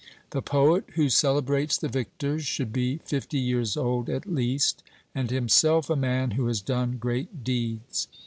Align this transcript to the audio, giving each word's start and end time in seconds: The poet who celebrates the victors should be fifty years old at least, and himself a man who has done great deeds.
The 0.31 0.41
poet 0.41 0.85
who 0.95 1.09
celebrates 1.09 1.77
the 1.77 1.87
victors 1.87 2.43
should 2.43 2.73
be 2.73 2.97
fifty 3.05 3.37
years 3.37 3.77
old 3.77 4.09
at 4.09 4.25
least, 4.25 4.81
and 5.13 5.29
himself 5.29 5.91
a 5.91 5.95
man 5.95 6.31
who 6.31 6.47
has 6.47 6.59
done 6.59 6.97
great 6.97 7.43
deeds. 7.43 8.07